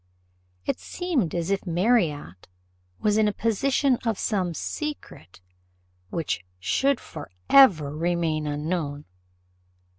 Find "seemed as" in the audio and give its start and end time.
0.79-1.51